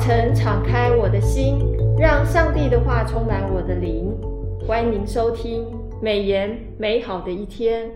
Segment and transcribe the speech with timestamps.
[0.00, 1.58] 晨敞开我的心，
[1.98, 4.16] 让上帝的话充满我的灵。
[4.64, 5.66] 欢迎您收听
[6.00, 7.90] 美言美好的一天。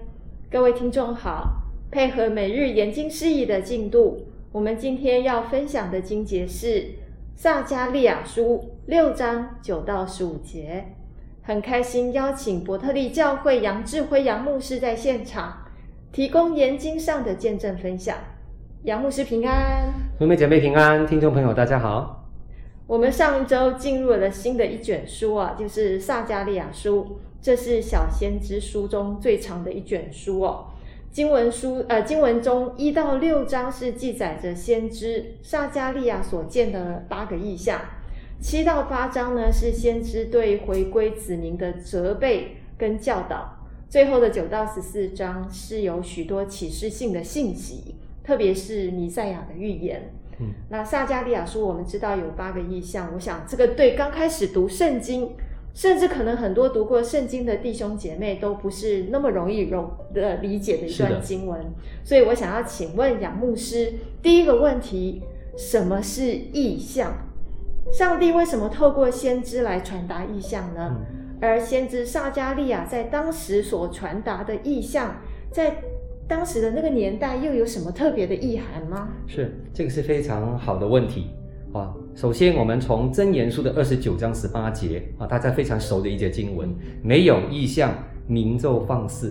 [0.50, 1.62] 各位听众好，
[1.92, 6.86] 配合每日研经释义的进度，我们今天要分享的经节是
[7.36, 10.84] 撒迦利亚书六章九到十五节。
[11.42, 15.66] 很开心邀请伯特利教会杨志辉杨牧师在现场，
[16.10, 18.16] 提供研经上的见证分享。
[18.84, 22.26] 杨牧师平安，妹妹姐妹平安，听众朋友大家好。
[22.88, 30.66] 我们上一周进入了新的一卷书啊，就是撒迦利亚书，这是小先知书中最长的一卷书哦。
[31.12, 37.80] 经文书呃，经文中一到六章是记载着先知撒迦利亚所见的八个意象，
[38.40, 43.58] 七到八章呢是先知对回归子民的责备跟教导，
[43.88, 47.94] 最后的九到十四章是有许多启示性的信息。
[48.24, 50.12] 特别是弥赛亚的预言。
[50.38, 55.36] 嗯，那撒迦利亚书我们知道有八个意象，我想这个对刚开始读圣经，
[55.74, 61.60] 甚至可能很多读过圣经的弟兄姐妹都不是那么容易容的理解的一段经文。
[62.02, 65.22] 所以我想要请问杨牧师，第一个问题，
[65.56, 67.12] 什么是意象？
[67.92, 70.96] 上帝为什么透过先知来传达意象呢？
[70.98, 75.16] 嗯，而先知撒迦利亚在当时所传达的意象，
[75.50, 75.82] 在
[76.28, 79.08] 当时的那个年代又有什么特别的意涵吗？
[79.26, 81.26] 是，这个是非常好的问题
[81.72, 81.94] 啊。
[82.14, 87.94] 首先，我们从真言书的二十九章十八节啊，大家非常熟的一节经文，没有意象，
[88.26, 89.30] 明咒放肆；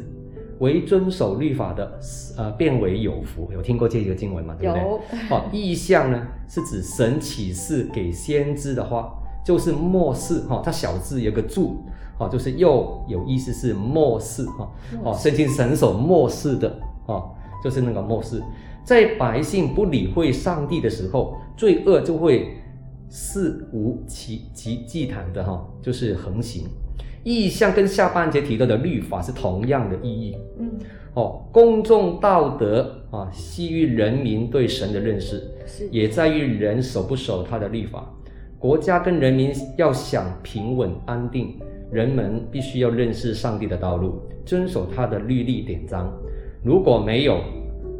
[0.60, 2.00] 唯遵守律法的，
[2.38, 3.50] 呃，变为有福。
[3.52, 4.56] 有听过这个经文吗？
[4.60, 4.84] 对不对？
[4.84, 5.02] 有。
[5.30, 9.12] 哦，意象呢，是指神启示给先知的话，
[9.46, 11.84] 就是末世哈，它小字有个注。
[12.20, 14.72] 哦，就是又有意思是末世哈，
[15.04, 16.72] 哦，圣经神所末世的
[17.08, 17.32] 哦，
[17.64, 18.40] 就是那个末世，
[18.84, 22.58] 在百姓不理会上帝的时候，罪恶就会
[23.10, 26.68] 肆无忌忌惮的哈，就是横行。
[27.24, 30.70] 意象跟下半节提到的律法是同样的意义，嗯，
[31.16, 38.14] 哦，公众道德啊，系于人民对神的认识，是也在于人守不守他的律法。
[38.62, 41.60] 国家跟人民要想平稳安定。
[41.92, 46.10] 人们必须要认识上帝的道路，遵守他的律例典章。
[46.64, 47.42] 如果没有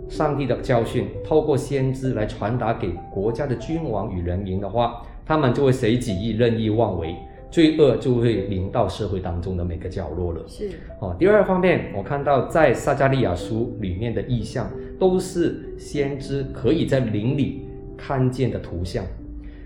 [0.08, 7.14] 上帝的教训，透过先知来传达给国家的君王与人民的话，他们就会随己意、任意妄为，
[7.50, 10.42] 罪恶就会临到社会当中的每个角落了。
[10.48, 10.70] 是。
[11.02, 17.66] 哦，第二方面，我看到在撒迦利亚书里面的意象，都是先知可以在灵里
[17.98, 19.04] 看见的图像。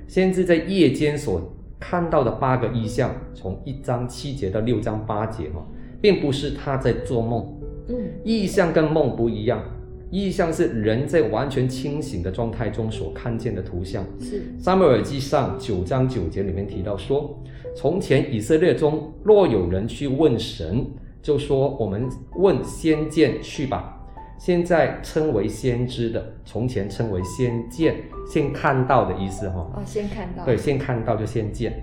[0.08, 1.42] 先知在夜间所
[1.80, 5.66] 看到的八个异象，从一章七节到六章八节哈，
[6.02, 7.46] 并不是他在做梦。
[7.88, 9.64] 嗯，异象跟梦不一样，
[10.10, 14.04] 异象是人在完全清醒的状态中所看见的图像。
[14.20, 17.38] 是，撒母耳记上九章九节里面提到说，
[17.76, 20.86] 从前以色列中若有人去问神，
[21.22, 22.08] 就说我们
[22.38, 23.95] 问先见去吧。
[24.38, 27.96] 现在称为先知的，从前称为先见，
[28.28, 29.68] 先看到的意思哈。
[29.74, 30.46] 哦，先看到。
[30.46, 31.74] 对，先看到就先见。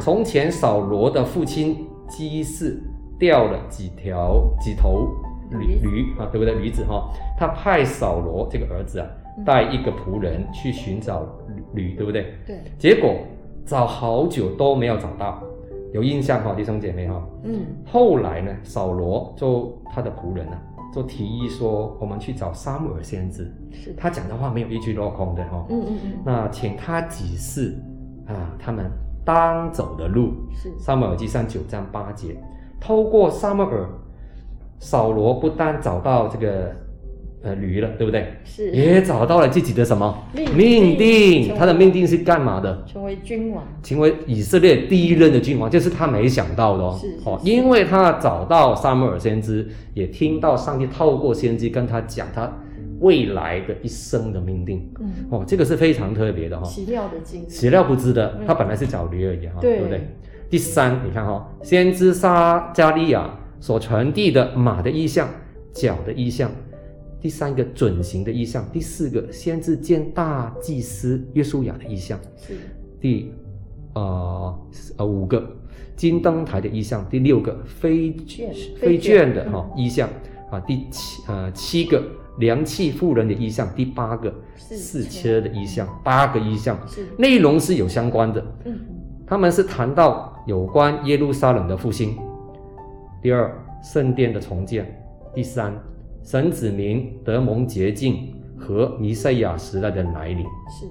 [0.00, 2.82] 从前扫罗的父亲基士
[3.18, 5.08] 掉了几条几头
[5.50, 6.54] 驴驴啊，对不对？
[6.54, 7.08] 驴子哈，
[7.38, 9.06] 他派扫罗这个儿子啊，
[9.44, 11.26] 带一个仆人去寻找
[11.74, 12.34] 驴，对不对？
[12.46, 12.56] 对。
[12.78, 13.18] 结果
[13.64, 15.42] 找好久都没有找到，
[15.92, 17.22] 有印象哈，弟兄姐妹哈。
[17.44, 17.66] 嗯。
[17.86, 20.60] 后来呢，扫罗就他的仆人啊。
[20.94, 25.64] 就提议说，我们去找撒母耳先知，是他讲的话没有一句落空的哈。
[25.70, 26.12] 嗯嗯嗯。
[26.24, 27.78] 那请他指示
[28.26, 28.90] 啊，他们
[29.24, 30.34] 当走的路。
[30.54, 30.70] 是。
[30.78, 32.36] 撒母耳记上九章八节，
[32.80, 33.88] 透过撒母耳，
[34.78, 36.74] 扫罗不但找到这个。
[37.42, 38.34] 呃，驴了，对不对？
[38.44, 40.56] 是，也找到了自己的什么命定？
[40.56, 42.84] 命定，他的命定是干嘛的？
[42.86, 46.96] 成为君王，成为以色列第一任的君王，这是他没想到的哦。
[47.00, 52.48] 是，是，是，哦，因为他找到撒母耳先知，也听到上帝透过先知跟他讲他
[53.00, 54.88] 未来的一生的命定。
[55.00, 56.70] 嗯，哦，这个是非常特别的哈、哦。
[56.70, 60.08] 始料的经，始料不知的，他本来是找驴而已哈，对不对？
[60.48, 63.28] 第三，你看哈、哦，先知撒迦利亚
[63.58, 65.28] 所传递的马的意象，
[65.72, 66.48] 角的意象。
[67.22, 72.54] 第三个准型的意象，第四个先知见大祭司约书亚的意象，是。
[73.00, 73.32] 第
[73.94, 74.60] 呃
[74.96, 75.48] 呃五个
[75.94, 80.08] 金灯台的意象，第六个飞卷飞卷的哈意象
[80.50, 82.02] 啊，第七呃七个
[82.38, 86.76] 良器妇人的意象，第八个四车的意象，八个意象
[87.16, 88.76] 内容是有相关的，嗯，
[89.24, 92.16] 他们是谈到有关耶路撒冷的复兴，
[93.22, 95.00] 第二圣殿的重建，
[95.32, 95.72] 第三。
[96.22, 100.38] 神子民得蒙洁净和弥赛亚时代的来临。
[100.38, 100.86] 是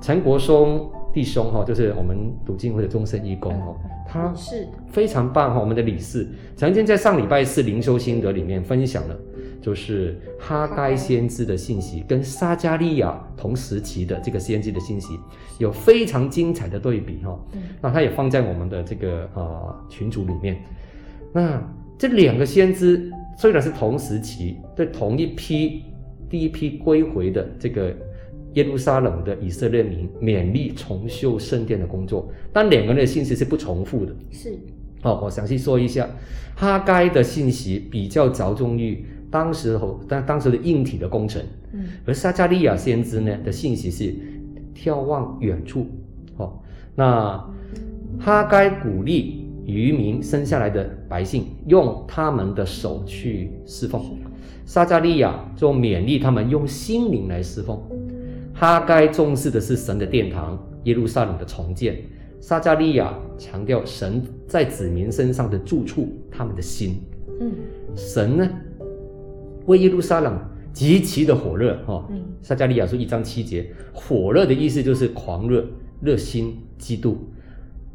[0.00, 3.76] 陈国松弟兄哈，就是我们读经会的终身义工哦，
[4.06, 5.60] 他是非常棒哈。
[5.60, 9.16] 我们的理事曾经在上礼拜四灵修心得里面分享了，
[9.62, 15.18] 就是哈该先知的信息跟撒加利亚同时期的这个先知的信息
[15.58, 17.38] 有非常精彩的对比哈。
[17.80, 20.56] 那他也放在我们的这个呃群组里面。
[21.32, 21.62] 那
[21.96, 25.82] 这两个先知虽然是同时期，对同一批
[26.28, 27.94] 第一批归回的这个。
[28.54, 34.14] 耶路撒冷的以色列民勉力重修圣殿的工作，但两个人的信息是不重复的。
[34.30, 34.56] 是，
[35.02, 36.08] 哦，我详细说一下，
[36.54, 41.42] 哈该的信息比较着重于当时候，但当时的硬体的工程，
[41.72, 44.14] 嗯，而撒迦利亚先知呢的信息是
[44.72, 45.88] 眺望远处。
[46.36, 46.56] 哦，
[46.94, 47.44] 那
[48.20, 54.02] 哈该鼓励余民生下来的百姓用他们的手去侍奉，
[54.64, 57.80] 撒迦利亚就勉励他们用心灵来侍奉。
[58.52, 61.96] 哈该重视的是神的殿堂耶路撒冷的重建，
[62.40, 67.00] 撒迦利亚强调神在子民身上的住处，他们的心。
[67.40, 67.50] 嗯，
[67.96, 68.48] 神呢
[69.66, 70.38] 为耶路撒冷
[70.72, 72.06] 极其的火热哈。
[72.10, 75.66] 嗯，撒迦利亚说一章七节，火热的意思就是狂热、
[76.00, 77.16] 热心、嫉妒，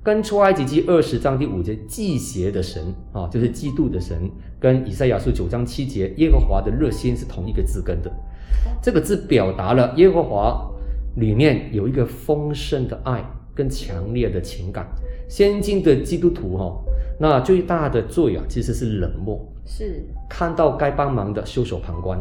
[0.10, 2.84] 跟出埃及记二十章第五节忌邪的神
[3.14, 4.18] 啊，就是嫉妒的神，
[4.60, 8.12] 跟以赛亚书九章七节耶和华的热心是同一个字根的。
[8.82, 10.68] 这个字表达了耶和华
[11.18, 13.24] 里面有一个丰盛的爱
[13.54, 14.88] 跟强烈的情感。
[15.30, 16.82] 先进的基督徒哈、哦，
[17.20, 22.20] 那最大的罪啊，其实是冷漠，是看到该帮忙的袖手旁观，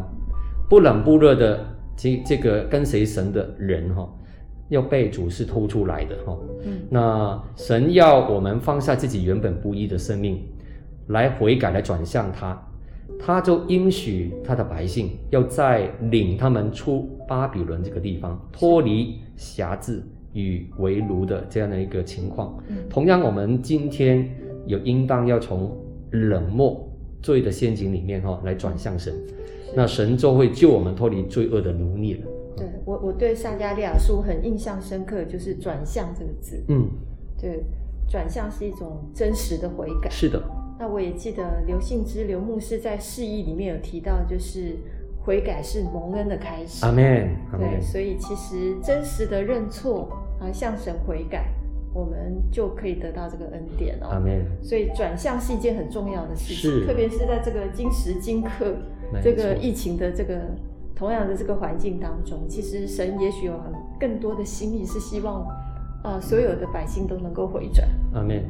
[0.69, 1.65] 不冷不热的
[1.97, 4.09] 这这个跟随神的人哈、哦，
[4.69, 6.37] 要被主是偷出来的哈。
[6.63, 10.41] 嗯，那神要我们放下自己原本不义的生命，
[11.07, 12.59] 来悔改，来转向他。
[13.19, 20.01] 他就应许他的百姓，要再领他们出巴比伦这个地方，脱离辖制
[20.33, 22.57] 与为奴的这样的一个情况。
[22.89, 24.29] 同样，我们今天
[24.65, 25.75] 有应当要从
[26.11, 26.87] 冷漠
[27.21, 29.13] 罪的陷阱里面哈来转向神，
[29.75, 32.21] 那神就会救我们脱离罪恶的奴隶了。
[32.55, 36.63] 对我，我对撒迦利亚书很印象深刻，就是“转向”这个字。
[36.67, 36.89] 嗯，
[37.39, 37.63] 对，
[38.07, 40.09] 转向是一种真实的悔改。
[40.09, 40.41] 是的。
[40.79, 44.77] 那我也记得刘信之刘牧师在释义里面有提到，就是
[45.25, 46.85] 悔改是蒙恩的开始。
[46.85, 47.29] 阿门。
[47.57, 50.09] 对，所以其实真实的认错
[50.39, 51.47] 啊，向神悔改，
[51.93, 54.07] 我们就可以得到这个恩典哦。
[54.11, 54.45] 阿门。
[54.63, 58.77] 所以转向是一件很重要的事情，特别是在这个今时今刻
[59.21, 60.39] 这个疫情的这个
[60.99, 65.47] 同样的这个环境当中，其实神也许有很更多的心意，是希望
[66.03, 67.87] 啊所有的百姓都能够回转。
[68.13, 68.43] 阿门。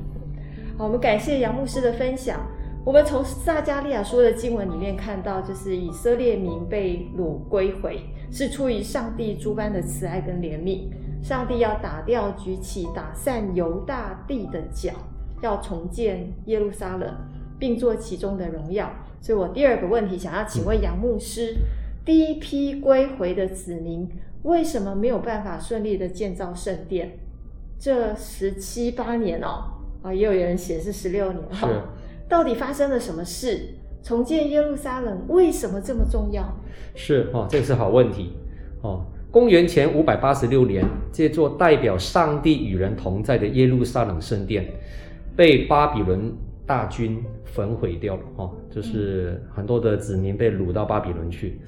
[0.76, 2.42] 好，我们感谢杨牧师的分享。
[2.84, 8.00] 我们从撒迦利亚书的经文里面看到，就是以色列民被掳归回，
[8.32, 10.88] 是出于上帝诸般的慈爱跟怜悯。
[11.22, 14.92] 上帝要打掉、举起、打散犹大地的脚，
[15.44, 17.14] 要重建耶路撒冷，
[17.60, 18.90] 并做其中的荣耀。
[19.22, 21.58] 所以我第二个问题想要请问杨牧师：
[22.10, 24.10] 第一批归回的子民
[24.42, 27.20] 为什么没有办法顺利的建造圣殿？
[27.78, 29.66] 这十七八年哦。
[30.02, 31.82] 啊，也有人写是十六年哈，是
[32.28, 33.76] 到底发生了什么事？
[34.02, 36.52] 重建耶路撒冷为什么这么重要？
[36.96, 38.32] 是哦，这个是好问题
[38.82, 39.06] 哦。
[39.30, 44.66] 公元前五百八十六年，这座代表上帝与人同在的耶路撒冷圣殿，
[45.36, 46.34] 被巴比伦
[46.66, 51.62] 大军焚毁掉了哦，就是很多的子民被掳到巴比伦去。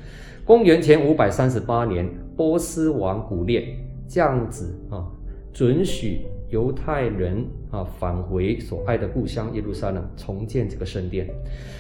[0.46, 5.06] 公元前五百三十八年，波斯王古列降旨啊，
[5.54, 6.22] 准许。
[6.50, 11.26] 犹太人啊，返回所爱的故乡耶路撒冷，重建这个圣殿。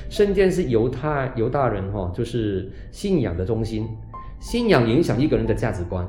[0.09, 3.85] 圣殿是犹太犹大人哈，就是信仰的中心。
[4.39, 6.07] 信仰影响一个人的价值观，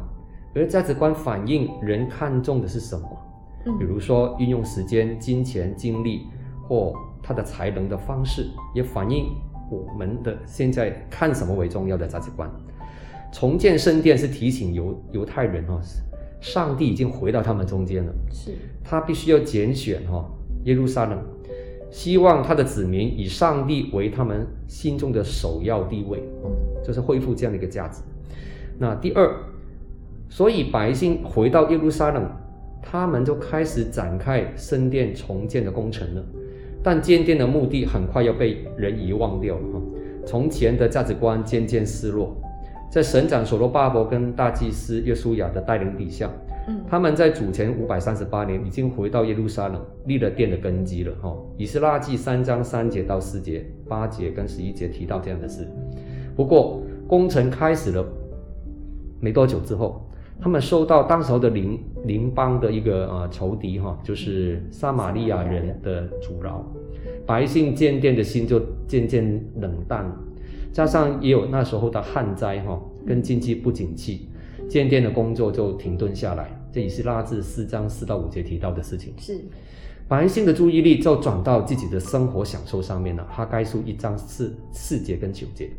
[0.54, 3.08] 而价值观反映人看重的是什么？
[3.80, 6.28] 比如说运用时间、金钱、精力
[6.68, 9.24] 或他的才能的方式，也反映
[9.72, 12.50] 我们的现在看什么为重要的价值观。
[13.32, 15.80] 重建圣殿是提醒犹犹太人哦。
[16.40, 18.50] 上帝已经回到他们中间了，是
[18.82, 20.28] 他必须要拣选哈
[20.64, 21.16] 耶路撒冷，
[21.88, 26.20] 希望他的子民以上帝为他们心中的首要地位，
[26.84, 28.02] 就是恢复这样的一个价值。
[28.76, 29.32] 那第二，
[30.28, 32.28] 所以百姓回到耶路撒冷，
[32.82, 36.24] 他们就开始展开圣殿重建的工程了。
[36.82, 39.80] 但建殿的目的很快要被人遗忘掉了哈，
[40.26, 42.36] 从前的价值观渐渐失落。
[42.90, 46.30] 在省长所罗巴伯跟大祭司约书亚的带领底下，
[46.68, 51.14] 嗯，他们在主前五百三十八年已经回到耶路撒冷，立了殿的根基了。
[51.22, 55.66] 哈，以斯拉记三章三节到四节、八节跟十一节提到这样的事。
[56.36, 58.04] 不过工程开始了
[59.20, 60.06] 没多久之后，
[60.42, 66.64] 他们受到当时候的邻邻邦的一个呃仇敌哈，就是撒玛利亚人的阻挠，
[67.24, 70.04] 百姓渐渐的心就渐渐冷淡，
[70.72, 74.28] 加上也有那时候的旱灾哈，跟经济不景气，
[74.68, 76.50] 渐渐的工作就停顿下来。
[76.72, 79.14] 这也是拉至四章四到五节提到的事情。
[79.18, 79.40] 是。
[80.08, 83.24] 百姓的注意力就转到自己的生活享受上面了。
[83.30, 85.70] 哈该书一章四四节跟九节，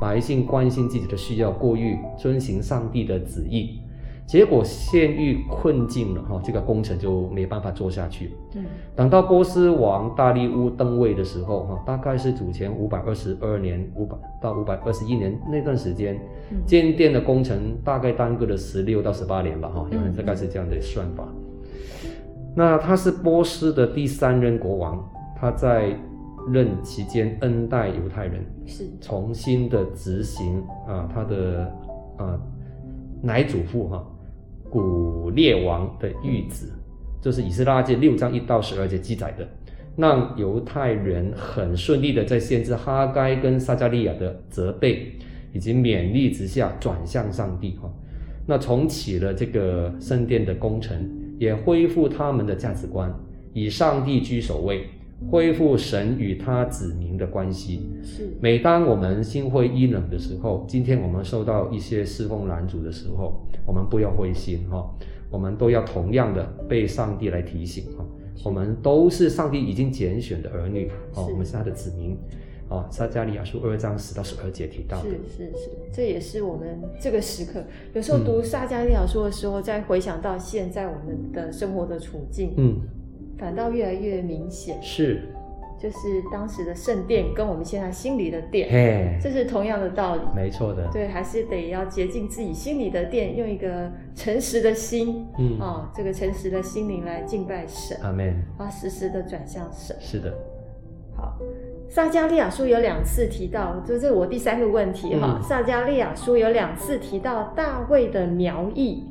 [0.00, 3.78] 百姓关心自己的需要，过于遵行上帝的旨意，
[4.26, 8.32] 结果陷于困境了哈，这个工程就没办法做下去。
[8.54, 8.64] 嗯，
[8.96, 16.18] 等到波斯王大利乌登位的时候哈，大概是主前五百二十二年五百到五百二十一年那段时间，
[16.66, 21.28] 建殿的工程大概耽搁了十六到十八年吧哈，因为大概是这样的算法。
[22.56, 25.04] 那他是波斯的第三任国王，
[25.36, 25.94] 他在
[26.50, 31.70] 任期间恩待犹太人，是重新的执行啊他的
[32.16, 32.38] 啊
[33.20, 34.04] 奶祖父哈、啊、
[34.74, 36.66] 古列王的谕旨，
[37.22, 39.48] 就是以斯拉记六章一到十二节记载的，
[39.96, 45.12] 让犹太人很顺利的在先知哈该跟撒迦利亚的责备
[45.52, 47.88] 以及勉励之下转向上帝哈、
[48.48, 51.08] 那重启了这个圣殿的工程。
[51.36, 53.12] 也恢复他们的价值观，
[53.52, 54.86] 以上帝居首位，
[55.30, 57.88] 恢复神与他子民的关系。
[58.02, 58.36] 是。
[58.40, 64.88] 每当我们心灰意冷的时候，今天我们受到一些侍奉拦阻的时候，我们不要灰心哈，
[65.30, 68.04] 我们都要同样的被上帝来提醒哈，
[68.44, 72.16] 我们都是上帝已经拣选的儿女哦，我们是他的子民。
[72.66, 82.80] 啊，撒迦利亚书二章十到十二节提到的，是是是，这也是我们这个时刻，有时候读撒迦利亚书的时候，再回想到现在我们的生活的处境，嗯，
[83.38, 84.76] 反倒越来越明显。
[84.82, 85.28] 是，
[85.78, 90.88] 就是当时的圣殿跟我们现在心里的殿，嘿，这是同样的道理，没错的。
[90.92, 97.98] 对，还是得要洁净自己心里的殿，用一个诚实的心，嗯啊，这个诚实的心灵来敬拜神。
[98.02, 98.34] 阿门。
[98.58, 99.96] 啊，时时的转向神。
[100.00, 100.32] 是的。
[101.16, 101.38] 好。
[101.86, 105.38] 撒迦利亚书有两次提到，这是我第三个问题哈。
[105.40, 109.04] 撒迦利亚书有两次提到大卫的苗裔，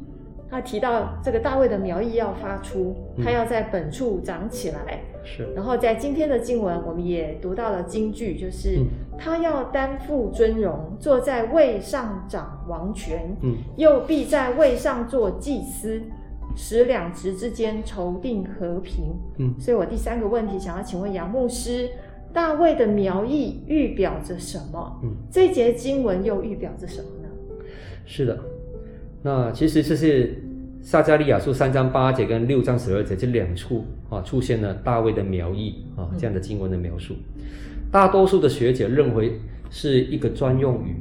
[0.53, 5.01] 他提到这个大卫的苗裔要发出，他要在本处长起来。
[5.23, 5.51] 是。
[5.55, 8.79] 然后在今天的经文，我们也读到了金句，就是
[9.17, 16.01] 他要担负尊荣，坐在位上掌王权，嗯，又必在位上做祭司，
[16.55, 19.05] 使两职之间筹定和平。
[19.39, 19.55] 嗯。
[19.59, 21.89] 所以我第三个问题想要请问杨牧师。
[22.33, 24.99] 大卫的苗裔预表着什么？
[25.03, 27.29] 嗯，这节经文又预表着什么呢？
[28.05, 28.35] 是的，
[29.25, 30.35] 那其实这是
[30.81, 37.15] 撒迦利亚书三章八节跟六章十二节这两处啊，出现了大卫的苗裔啊这样的经文的描述。
[37.89, 39.39] 大多数的学者认为
[39.69, 40.97] 是一个专用语，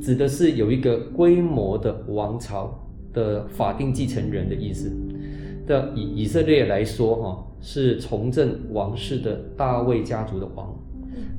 [0.00, 2.80] 指的是有一个规模的王朝
[3.12, 4.92] 的法定继承人的意思。
[5.66, 10.72] 的以以色列来说，哈，是重振王室的大卫家族的王，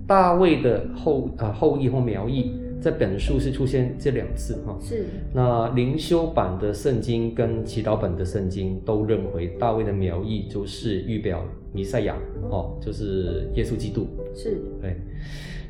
[0.06, 2.52] 大卫的后啊后裔或苗裔，
[2.82, 5.06] 在本书是出现这两次，哈，是。
[5.34, 12.16] 那灵修版的圣经跟祈祷本的圣经都认为大卫的苗裔就是预表弥赛亚，
[12.50, 14.58] 哦，就是耶稣基督，是。
[14.82, 14.96] 对。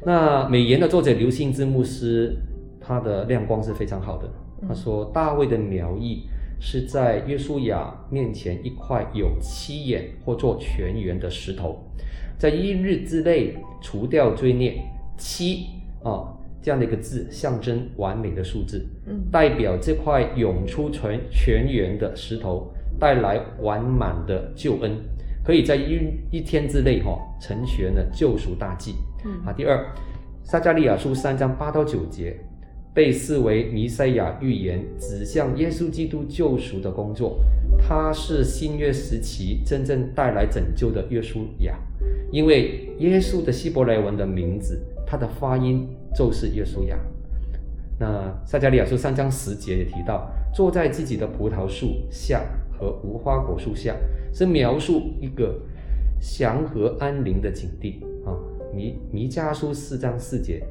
[0.03, 2.35] 那美言的作者刘信之牧师，
[2.79, 4.29] 他的亮光是非常好的，
[4.67, 6.23] 他说大卫的苗裔。
[6.57, 11.77] 是在约书亚面前一块有七眼或做全圆的石头，
[12.39, 14.81] 在一日之内除掉罪孽。
[15.17, 15.65] 七
[16.01, 16.33] 啊，
[16.65, 24.97] 这样的一个字象征完美的数字，嗯，代表这块涌出全泉源的石头带来完满的救恩，
[25.43, 25.99] 可以在一
[26.31, 28.95] 一天之内哈、哦、成全了救赎大计。
[29.23, 29.85] 嗯，啊，第二，
[30.43, 32.35] 撒迦利亚书三章八到九节。
[32.95, 37.37] 被视为弥赛亚预言指向耶稣基督救赎的工作，
[37.77, 41.77] 他是新约时期真正带来拯救的约书亚，
[42.31, 46.97] 因为耶稣的希伯来文的名字，它的发音就是耶稣呀。
[47.99, 53.95] 那撒迦利亚书三章十节也提到，坐在自己的葡萄树下和无花果树下，
[54.33, 55.59] 是描述一个
[56.19, 58.33] 祥和安宁的境地啊。
[58.73, 60.61] 弥弥迦书四章四节。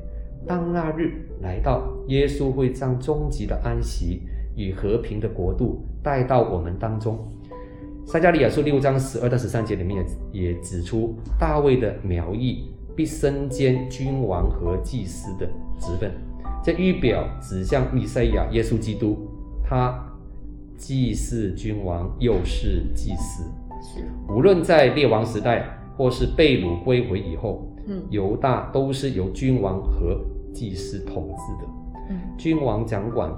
[0.47, 4.21] 当那日来到，耶稣会将终极的安息
[4.55, 7.19] 与和平的国度带到我们当中。
[8.05, 15.47] 撒迦利亚书六章十二到十三节里面也指出，大卫的苗裔必身兼君王和祭司的
[15.79, 16.13] 职分，
[16.63, 19.29] 这预表指向弥赛亚耶稣基督，
[19.63, 19.95] 他
[20.77, 23.45] 既是君王又是祭司。
[23.83, 25.65] 是，无论在列王时代
[25.97, 30.19] 或是被掳归回以后，嗯，犹大都是由君王和
[30.53, 31.71] 祭司统治的，
[32.11, 33.31] 嗯，君王掌管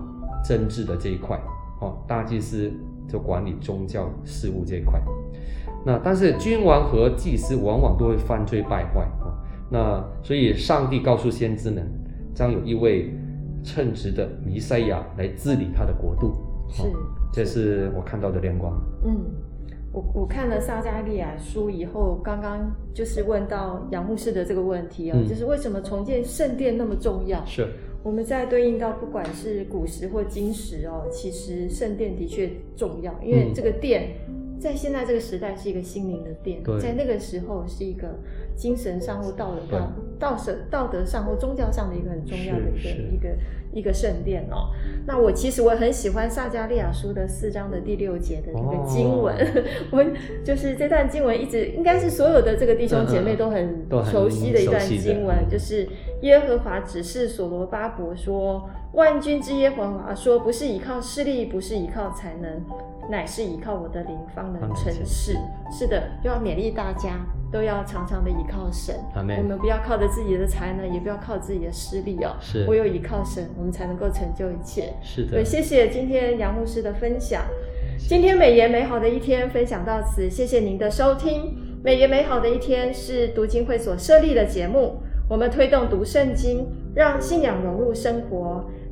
[0.45, 1.37] 政治的这一块，
[1.81, 2.73] 哦，大祭司
[3.09, 5.01] 就管理宗教事务这一块。
[5.85, 9.26] 那但是君王和祭司往往都会犯罪败坏哦。
[9.71, 11.85] 那所以上帝告诉先知们，
[12.35, 13.11] 将有一位
[13.65, 16.35] 称职的弥赛亚来治理他的国度。
[16.69, 16.83] 是，
[17.33, 18.81] 这是我看到的亮光。
[19.05, 19.17] 嗯，
[19.93, 27.45] 我我看了撒迦利亚书以后，刚刚就是问到杨牧师的这个问题哦，嗯、就是为什么重建圣殿那么重要？
[27.45, 27.67] 是。
[28.03, 34.11] 我们在对应到不管是古时或今时哦，其实圣殿的确重要，因为这个殿
[34.59, 38.19] 在现在这个时代是一个心灵的殿，在那个时候是一个
[38.55, 43.29] 精神上或道德上、道德道德上或宗教上的一个很重要的一个一个
[43.73, 44.71] 一个圣殿哦。
[45.07, 50.05] 那我其实我很喜欢撒迦利亚书的四章的第六节的那个经文，哦、 我
[50.45, 55.89] 就是这段经文一直应该是所有的这个弟兄姐妹都很 熟悉的一段经文，就是。
[56.23, 62.51] 耶和华指示所罗巴伯说：“万军之耶和华说，不是依靠势力，不是依靠才能，
[63.09, 65.37] 乃是依靠我的灵方能成事。
[65.71, 67.19] 是的，就要勉励大家，
[67.53, 68.95] 都要常常的依靠神。
[69.15, 72.37] 我们不要靠着自己的才能，也不要靠自己的势力哦。
[72.41, 74.93] 是，唯有依靠神，我们才能够成就一切。
[75.03, 75.33] 是的。
[75.33, 77.43] 对，谢谢今天杨牧师的分享。
[78.09, 81.57] 今天美言美好的一天分享到此，谢谢您的收听。
[81.83, 85.01] 美言美好的一天是读经会所设立的节目。
[85.29, 88.65] 我们推动读圣经，让信仰融入生活，